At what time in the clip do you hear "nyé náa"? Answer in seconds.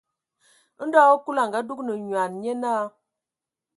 2.41-2.83